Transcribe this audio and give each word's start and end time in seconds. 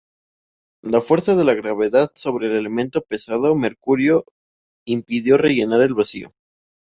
La 0.83 0.99
fuerza 0.99 1.35
de 1.35 1.43
la 1.43 1.53
gravedad 1.53 2.09
sobre 2.15 2.47
el 2.47 2.53
elemento 2.57 3.01
pesado 3.03 3.53
mercurio 3.53 4.25
impidió 4.83 5.37
rellenar 5.37 5.83
el 5.83 5.93
vacío. 5.93 6.33